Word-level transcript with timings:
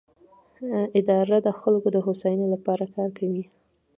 اداره 0.99 1.37
د 1.41 1.47
خلکو 1.59 1.87
د 1.91 1.97
هوساینې 2.05 2.47
لپاره 2.53 2.83
کار 2.95 3.09
کوي. 3.19 3.43